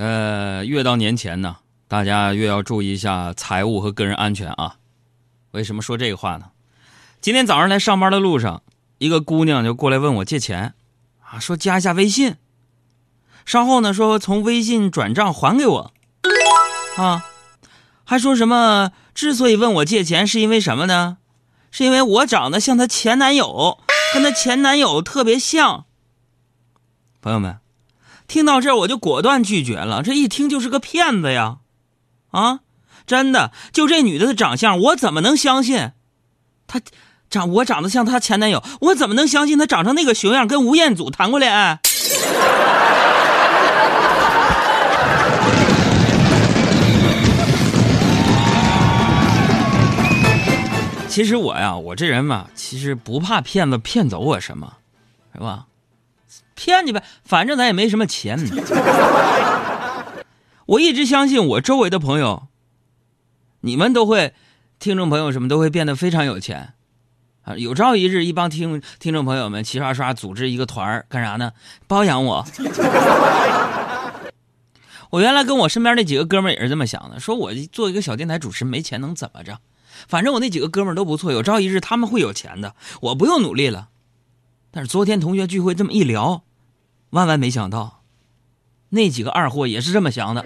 [0.00, 4.76] 呃，越到年前呢，大家越要注意一下财务和个人安全啊。
[5.50, 6.52] 为什么说这个话呢？
[7.20, 8.62] 今天早上来上班的路上，
[8.96, 10.72] 一个姑娘就过来问我借钱，
[11.22, 12.36] 啊，说加一下微信。
[13.44, 15.92] 稍后呢，说从微信转账还给我，
[16.96, 17.26] 啊，
[18.04, 21.18] 还说什么之所以问我借钱，是因为什么呢？
[21.70, 23.78] 是因为我长得像她前男友，
[24.14, 25.84] 跟她前男友特别像。
[27.20, 27.58] 朋友们，
[28.30, 31.56] 听到这儿我就果断拒绝了，这一听就是个骗子呀！
[32.30, 32.60] 啊，
[33.04, 35.90] 真的，就这女的的长相，我怎么能相信？
[36.68, 36.80] 她
[37.28, 41.80] 长我长得像她前男友，我怎么能相信她长成那个熊样跟吴彦祖谈过恋爱？
[51.08, 54.74] 其实我呀，我这人嘛，其实不怕骗子骗走我什么，
[55.34, 55.66] 是吧？
[56.60, 58.38] 骗你呗，反正咱也没什么钱。
[60.68, 62.48] 我一直相信我周围的朋友，
[63.62, 64.34] 你们都会，
[64.78, 66.74] 听众朋友什么都会变得非常有钱，
[67.44, 71.52] 啊，有朝一日一帮听听众朋友们齐刷刷组织一个团干啥呢？
[71.86, 72.46] 包养我。
[75.08, 79.58] 我原来跟我身边那几个哥们也是这么想的，说我做一个小电台主持没钱能怎么着？
[80.08, 83.88] 反正我那几个哥们都不错，有朝一日他们会有钱的，我不用努力了。
[84.70, 86.44] 但是昨天同学聚会这么一聊，
[87.10, 88.02] 万万没想到，
[88.90, 90.44] 那几个二货也是这么想的。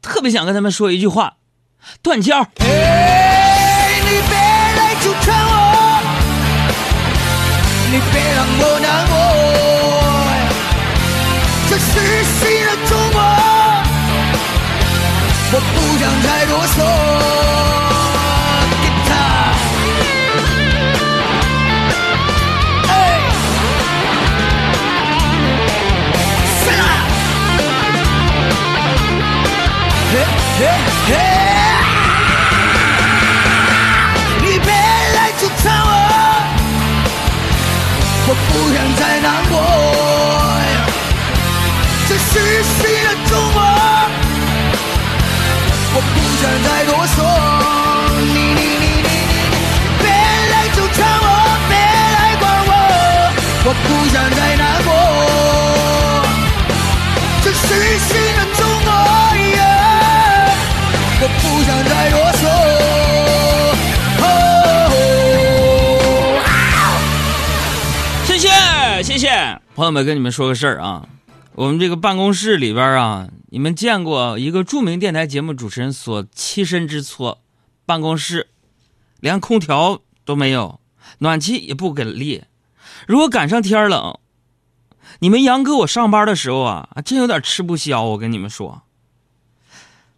[0.00, 1.38] 特别想跟他们说一句话：
[2.02, 2.44] 断交。
[2.60, 2.66] 嘿，
[4.04, 5.52] 你别来纠缠我，
[7.90, 9.14] 你别让我难过。
[11.68, 11.82] 这是
[12.22, 13.18] 新的中国，
[15.50, 17.33] 我不想再啰嗦。
[30.56, 30.60] 嘿
[31.08, 31.12] 嘿，
[34.40, 35.90] 你别来纠缠我，
[38.28, 39.52] 我不想再难过。
[42.08, 43.58] 这是新的中国，
[45.92, 47.18] 我不想再啰嗦。
[48.32, 49.34] 你你你你你，
[49.98, 50.04] 别
[50.52, 51.26] 来纠缠我，
[51.68, 51.72] 别
[52.14, 52.72] 来管我，
[53.64, 54.88] 我不想再难过。
[57.42, 58.43] 这是新的
[69.74, 71.08] 朋友们，跟你们说个事儿啊，
[71.56, 77.38] 我们这个办公室里边啊，你们见过一个著名电台节目主持人所栖身之处，
[77.84, 78.50] 办公室
[79.18, 80.78] 连空调都没有，
[81.18, 82.44] 暖气也不给力。
[83.08, 84.16] 如果赶上天冷，
[85.18, 88.04] 你们杨哥我上班的时候啊，真有点吃不消。
[88.04, 88.82] 我跟你们说，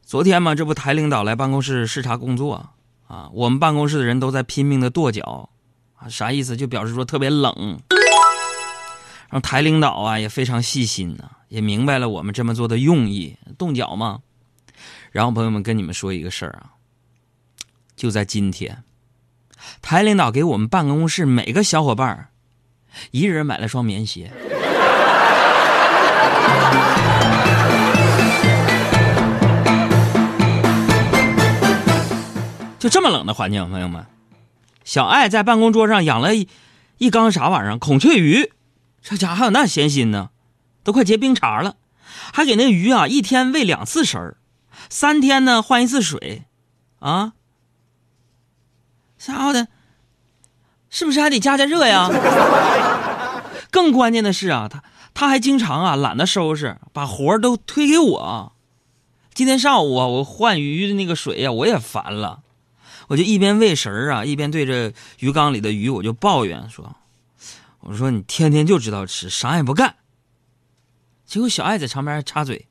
[0.05, 2.69] 昨天嘛，这不台领导来办公室视察工作
[3.07, 5.49] 啊，我们办公室的人都在拼命的跺脚
[5.97, 6.55] 啊，啥意思？
[6.55, 7.81] 就表示说特别冷。
[9.29, 14.21] 然后台领导啊也非常细心呐、也明白了我们这么做的用意，动脚嘛。
[15.11, 16.77] 然后朋友们跟你们说一个事儿啊，
[17.97, 18.85] 就在今天，
[19.81, 22.29] 台领导给我们办公室每个小伙伴儿
[23.11, 24.31] 一人买了双棉鞋。
[32.79, 34.07] 就这么冷的环境，朋友们，
[34.85, 36.47] 小爱在办公桌上养了一
[36.99, 37.79] 一缸啥玩意儿？
[37.79, 38.53] 孔雀鱼，
[39.09, 40.31] 这家伙还有那闲心呢，
[40.83, 41.77] 都快结冰碴了，
[42.33, 44.37] 还给那鱼啊一天喂两次食儿，
[44.91, 46.43] 三天呢换一次水，
[46.99, 47.35] 啊，
[49.17, 49.69] 家伙的，
[50.91, 52.11] 是不是还得加加热呀？
[53.71, 54.83] 更关键的是啊，他
[55.15, 58.53] 他还经常啊懒得收拾，把活儿都推给我。
[59.33, 62.41] 今天上午啊，我换鱼的那个水呀、我也烦了。
[63.07, 66.97] 我就一边喂食儿啊，一边对着鱼缸里的鱼，我就抱怨说
[67.89, 69.95] ：“我说你天天就知道吃，啥也不干。”
[71.25, 72.67] 结果小爱在旁边插嘴：“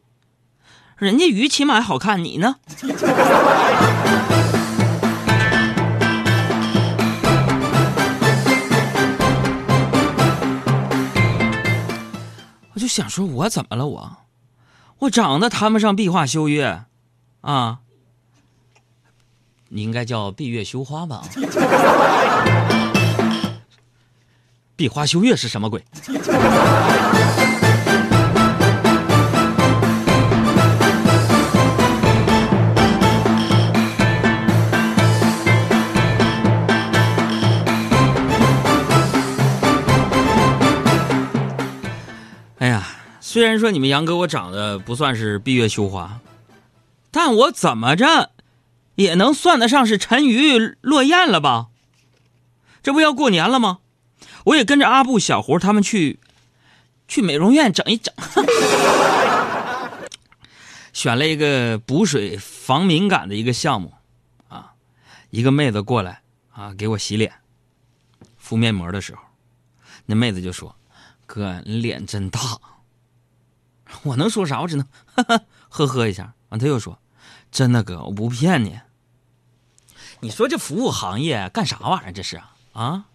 [0.99, 2.57] 人家鱼起码还好看，你呢？”
[12.73, 14.17] 我就想说，我怎么了我？
[14.99, 16.83] 我长得谈不上闭花羞月，
[17.39, 17.79] 啊。
[19.69, 21.23] 你应该叫闭月羞花吧？
[24.77, 25.81] 闭花羞月是什么鬼？
[42.57, 42.85] 哎呀
[43.21, 46.19] 虽然说你们杨哥我长得不算是闭月羞花，
[47.11, 48.31] 但我怎么着
[48.95, 51.67] 也能算得上是沉鱼落雁了吧？
[52.83, 53.77] 这不要过年了吗？
[54.45, 56.19] 我也跟着阿布、小胡他们去
[57.07, 58.13] 去美容院整一整，
[60.93, 63.93] 选了一个补水防敏感的一个项目
[64.47, 64.73] 啊。
[65.29, 66.21] 一个妹子过来
[66.51, 67.33] 啊，给我洗脸、
[68.37, 69.21] 敷面膜的时候，
[70.05, 70.75] 那妹子就说
[71.25, 72.39] ：“哥，你脸真大。
[74.03, 74.61] ”我能说啥？
[74.61, 76.33] 我只能呵呵呵一下。
[76.49, 76.99] 完，他又说
[77.51, 78.79] ：“真的哥，我不骗你。
[80.21, 82.13] 你说这服务行业干啥玩意儿？
[82.13, 82.41] 这是
[82.73, 83.05] 啊！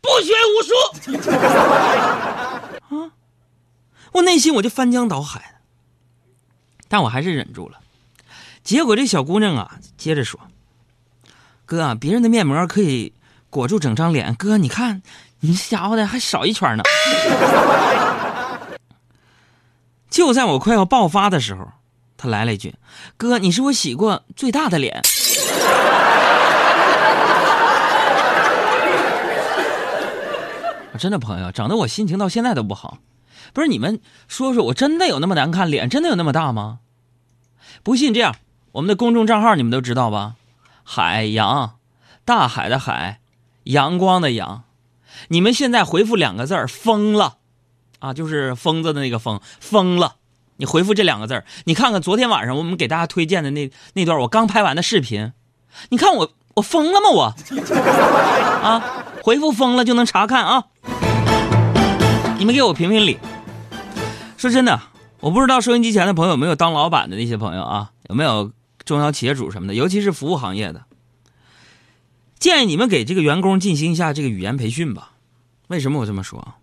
[0.00, 0.72] 不学无术
[2.96, 3.10] 啊！
[4.12, 5.56] 我内心我就翻江倒海的，
[6.88, 7.78] 但我还是忍住了。
[8.62, 10.40] 结果这小姑娘啊，接着说
[11.64, 13.12] ：“哥，别人的面膜可以
[13.48, 15.02] 裹住整张脸，哥你看
[15.40, 16.84] 你这家伙的还少一圈呢。
[20.10, 21.70] ”就在我快要爆发的时候，
[22.16, 22.74] 他来了一句
[23.16, 25.00] ：“哥，你是我洗过最大的脸。”
[30.92, 32.98] 我真的朋友，整得我心情到现在都不好。
[33.52, 35.70] 不是你们说说，我真的有那么难看？
[35.70, 36.80] 脸真的有那么大吗？
[37.82, 38.36] 不信这样，
[38.72, 40.36] 我们的公众账号你们都知道吧？
[40.84, 41.78] 海洋，
[42.24, 43.20] 大海的海，
[43.64, 44.64] 阳光的阳。
[45.28, 47.38] 你们现在回复两个字儿：疯了。
[48.00, 50.16] 啊，就是疯子的那个疯，疯了！
[50.56, 55.32] 你回复这两个字你看看昨天晚上我们给大家推荐的那那段我刚拍完的视频，
[55.90, 57.08] 你看我我疯了吗？
[57.10, 57.34] 我
[58.62, 60.66] 啊，回复疯了就能查看啊！
[62.38, 63.18] 你们给我评评理。
[64.36, 64.78] 说真的，
[65.20, 68.52] 我不知道收音机前的朋友有没有当老板的那些朋友啊，有没有
[68.84, 70.84] 中小企业主什么的，尤其是服务行业的，
[72.38, 75.12] 建议你们给这个员工进行一下这个语言培训吧。
[75.68, 76.54] 为什么我这么说？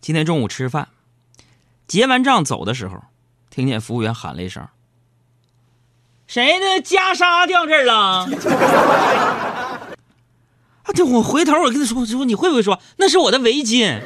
[0.00, 0.88] 今天中午吃饭，
[1.86, 3.04] 结完账走的时候，
[3.50, 4.66] 听见服务员喊了一声
[6.26, 8.26] ：“谁的袈裟掉这儿了？”
[10.84, 10.92] 啊！
[10.94, 14.00] 对我回头我跟他说：“说你会不会说那是我的围巾？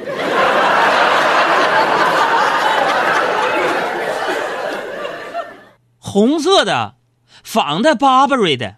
[5.99, 6.95] 红色的，
[7.43, 8.75] 仿的 Burberry 的。”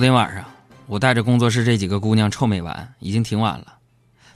[0.00, 0.50] 昨天晚上，
[0.86, 3.76] 我带着工作室这几个姑娘臭美完，已经挺晚了。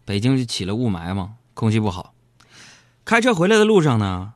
[0.04, 2.12] 北京就起了雾霾嘛，空气不好。
[3.06, 4.34] 开车回来的路上呢，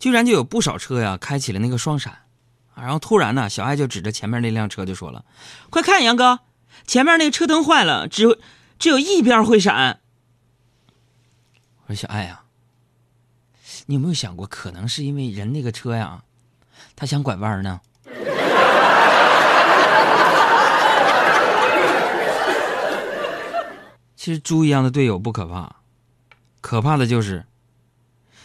[0.00, 2.22] 居然就有不少车呀开启了那个双闪，
[2.74, 5.24] 然后突然呢，小爱就指着前面那辆车就说了
[5.70, 6.40] ：“快看，杨哥，
[6.88, 8.40] 前面那个车灯坏了，只
[8.80, 10.00] 只有一边会闪。”
[11.86, 12.42] 我说：“小爱呀，
[13.86, 16.24] 你有没有想过，可能是因为人那个车呀，
[16.96, 17.80] 他想拐弯呢？”
[24.24, 25.76] 其实猪一样的队友不可怕，
[26.62, 27.44] 可怕的就是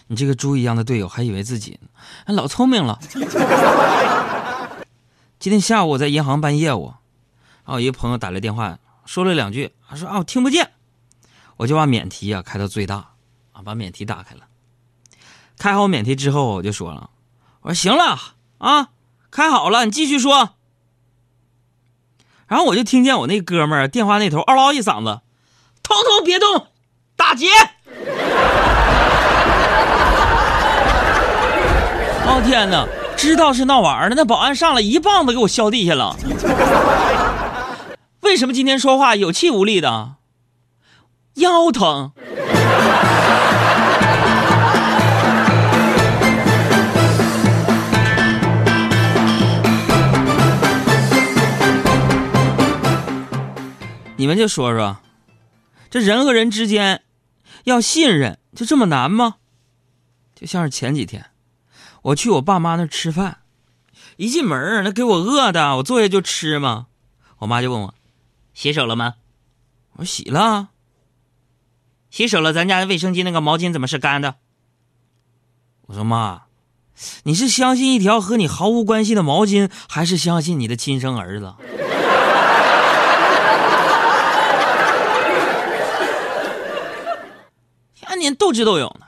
[0.08, 1.80] 你这个猪一样的队友还以为自己
[2.26, 3.00] 老聪明了。
[5.40, 6.96] 今天下午我在银行办业务，
[7.64, 10.70] 然后一个朋友打来电话，说了两句，他说啊我听不见，
[11.56, 13.12] 我就把免提啊开到最大，
[13.54, 14.48] 啊把免提打开了。
[15.58, 17.10] 开好免提之后，我就说了，
[17.62, 18.20] 我说行了
[18.58, 18.90] 啊，
[19.32, 20.56] 开好了，你继续说。
[22.48, 25.22] 然后我就听见我那哥们儿电话那头嗷唠一嗓子。
[25.90, 26.68] 统统别动，
[27.16, 27.48] 打劫！
[32.26, 36.16] 哦天哪，知道是闹玩的，那保安上来一棒子给我削地下了。
[38.22, 40.12] 为什么今天说话有气无力的？
[41.36, 42.12] 腰疼。
[54.18, 54.98] 你们就说说。
[55.90, 57.04] 这人和人之间
[57.64, 59.38] 要信任，就这么难吗？
[60.36, 61.32] 就像是前几天，
[62.04, 63.40] 我去我爸妈那吃饭，
[64.18, 66.88] 一进门那给我饿的，我坐下就吃嘛。
[67.40, 67.94] 我妈就问我
[68.54, 69.16] ：“洗手了吗？”
[69.98, 70.70] 我说：“洗了。”
[72.12, 74.36] 洗手了，咱家的卫生巾那个毛巾怎么是干的？
[75.88, 76.44] 我说：“妈，
[77.24, 81.56] 你是相信一条和你毫无关系的毛巾，还是相信你的亲生儿子？”
[88.20, 89.06] 连斗智斗勇呢。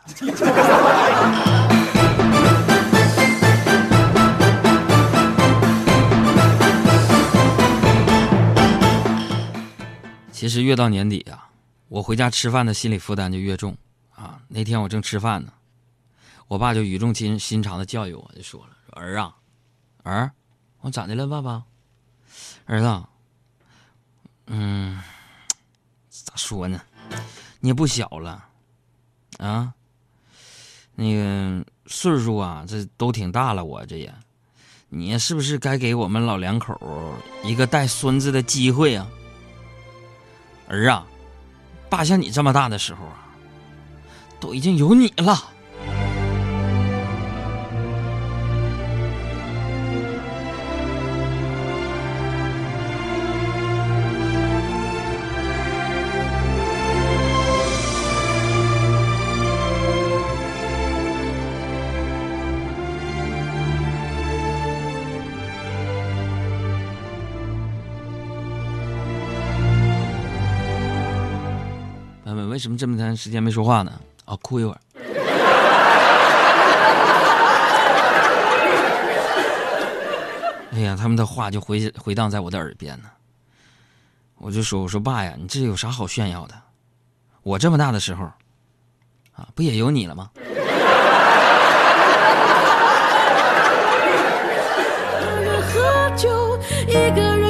[10.32, 11.48] 其实越到年底啊，
[11.88, 13.78] 我回家吃饭的心理负担就越重
[14.14, 14.42] 啊。
[14.48, 15.54] 那天我正吃饭呢，
[16.48, 19.34] 我爸就语重心心长的教育我，就说了：“说儿啊，
[20.04, 20.32] 儿，
[20.82, 21.64] 我咋的了，爸爸？
[22.66, 23.04] 儿子，
[24.48, 25.00] 嗯，
[26.10, 26.82] 咋说呢？
[27.60, 28.44] 你也不小了，
[29.42, 29.74] 啊，
[30.96, 34.14] 那个岁数啊，这都挺大了，我这也，
[34.90, 36.80] 你是不是该给我们老两口
[37.44, 39.08] 一个带孙子的机会啊？
[40.68, 41.08] 儿啊，
[41.90, 43.28] 爸像你这么大的时候啊，
[44.40, 45.50] 都已经有你了。”
[72.62, 73.92] 什么这么长时间没说话呢？
[74.26, 74.78] 啊，哭一会儿。
[80.74, 83.10] 哎呀，他们的话就回回荡在我的耳边呢。
[84.38, 86.54] 我就说：“我说爸呀，你这有啥好炫耀的？
[87.42, 88.26] 我这么大的时候，
[89.34, 90.30] 啊，不也有你了吗？”
[96.88, 97.41] 一个人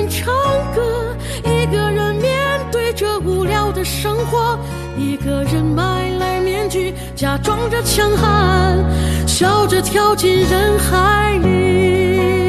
[7.44, 8.78] 装着强悍，
[9.28, 12.41] 笑着跳进人海里。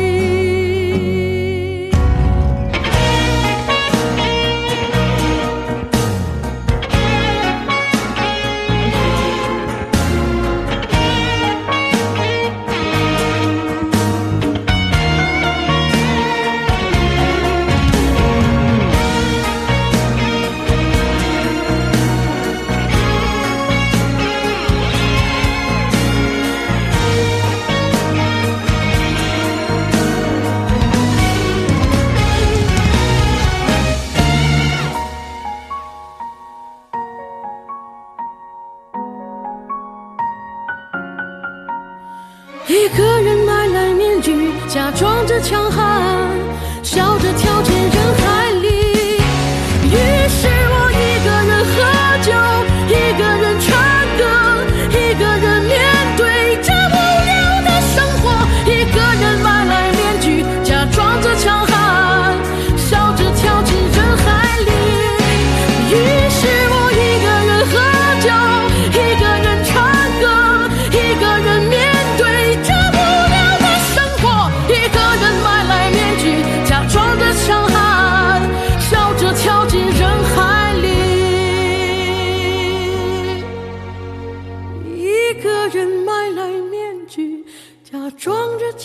[45.42, 45.81] 强悍，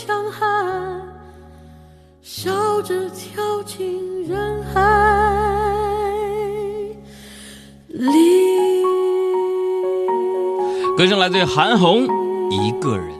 [0.07, 1.01] 强悍，
[2.21, 6.09] 笑着跳进人海
[7.89, 8.83] 里。
[10.95, 12.07] 歌声来自韩红，
[12.49, 13.16] 一个人。